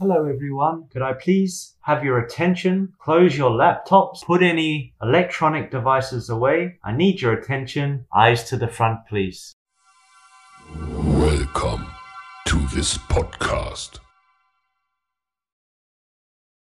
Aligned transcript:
Hello 0.00 0.24
everyone, 0.24 0.88
could 0.90 1.02
I 1.02 1.12
please 1.12 1.76
have 1.82 2.02
your 2.02 2.18
attention? 2.20 2.94
Close 2.98 3.36
your 3.36 3.50
laptops, 3.50 4.24
put 4.24 4.42
any 4.42 4.94
electronic 5.02 5.70
devices 5.70 6.30
away. 6.30 6.78
I 6.82 6.92
need 6.96 7.20
your 7.20 7.34
attention. 7.34 8.06
Eyes 8.10 8.44
to 8.44 8.56
the 8.56 8.66
front, 8.66 9.00
please. 9.06 9.52
Welcome 10.74 11.84
to 12.46 12.56
this 12.74 12.96
podcast. 12.96 13.98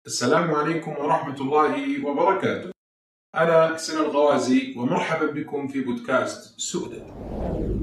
Assalamu 0.07 0.55
alaikum 0.55 0.97
wa 0.97 1.15
rahmatullahi 1.15 2.01
wa 2.01 2.15
barakatuh. 2.15 2.71
أنا 3.35 3.75
حسين 3.75 3.97
الغوازي 3.97 4.73
ومرحبا 4.77 5.25
بكم 5.25 5.67
في 5.67 5.81
بودكاست 5.81 6.59
سؤدد. 6.59 7.03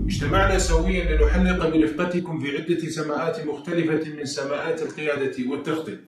اجتمعنا 0.07 0.59
سويا 0.59 1.05
لنحلق 1.05 1.69
برفقتكم 1.69 2.41
في 2.41 2.57
عدة 2.57 2.89
سماءات 2.89 3.47
مختلفة 3.47 4.11
من 4.11 4.25
سماءات 4.25 4.83
القيادة 4.83 5.51
والتخطيط. 5.51 5.99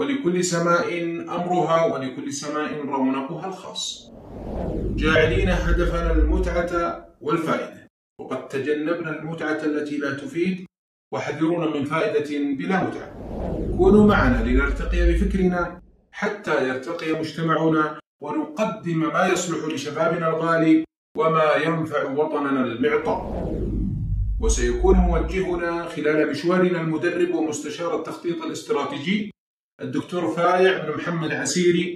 ولكل 0.00 0.44
سماء 0.44 1.02
أمرها 1.04 1.84
ولكل 1.84 2.32
سماء 2.32 2.80
رونقها 2.80 3.48
الخاص. 3.48 4.10
جاعلين 4.96 5.48
هدفنا 5.48 6.12
المتعة 6.12 7.06
والفائدة. 7.20 7.86
وقد 8.20 8.48
تجنبنا 8.48 9.18
المتعة 9.18 9.64
التي 9.64 9.96
لا 9.96 10.14
تفيد 10.14 10.66
وحذرونا 11.12 11.66
من 11.66 11.84
فائدة 11.84 12.54
بلا 12.58 12.84
متعة. 12.84 13.12
كونوا 13.78 14.06
معنا 14.06 14.44
لنرتقي 14.44 15.12
بفكرنا 15.12 15.82
حتى 16.12 16.68
يرتقي 16.68 17.12
مجتمعنا 17.12 17.99
ونقدم 18.22 18.98
ما 19.12 19.26
يصلح 19.26 19.74
لشبابنا 19.74 20.28
الغالي 20.28 20.84
وما 21.16 21.54
ينفع 21.54 22.10
وطننا 22.10 22.64
المعطاء. 22.64 23.50
وسيكون 24.40 24.96
موجهنا 24.96 25.84
خلال 25.88 26.30
مشوارنا 26.30 26.80
المدرب 26.80 27.34
ومستشار 27.34 27.98
التخطيط 27.98 28.42
الاستراتيجي 28.42 29.30
الدكتور 29.80 30.28
فايع 30.28 30.84
بن 30.86 30.96
محمد 30.96 31.32
عسيري 31.32 31.94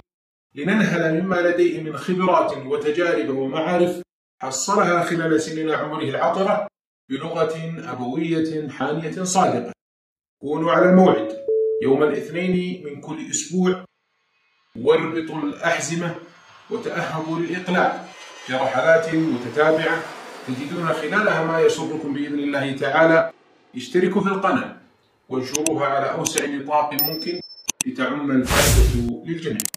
لننهل 0.55 1.21
مما 1.21 1.35
لديه 1.35 1.81
من 1.81 1.97
خبرات 1.97 2.57
وتجارب 2.57 3.29
ومعارف 3.29 4.01
حصلها 4.41 5.03
خلال 5.03 5.41
سنين 5.41 5.69
عمره 5.71 6.03
العطرة 6.03 6.67
بلغة 7.09 7.55
أبوية 7.91 8.67
حانية 8.69 9.23
صادقة. 9.23 9.71
كونوا 10.41 10.71
على 10.71 10.89
الموعد 10.89 11.37
يوم 11.83 12.03
الاثنين 12.03 12.85
من 12.85 13.01
كل 13.01 13.29
أسبوع 13.31 13.85
واربطوا 14.81 15.41
الأحزمة 15.41 16.15
وتأهبوا 16.69 17.39
للإقلاع 17.39 18.05
في 18.45 18.53
رحلات 18.53 19.15
متتابعة 19.15 19.97
تجدون 20.47 20.87
خلالها 20.87 21.43
ما 21.43 21.59
يسركم 21.59 22.13
بإذن 22.13 22.39
الله 22.39 22.77
تعالى. 22.77 23.31
اشتركوا 23.75 24.21
في 24.21 24.27
القناة 24.27 24.75
وانشروها 25.29 25.85
على 25.85 26.11
أوسع 26.11 26.45
نطاق 26.45 26.93
ممكن 27.03 27.39
لتعم 27.85 28.31
الفائدة 28.31 29.23
للجميع. 29.25 29.74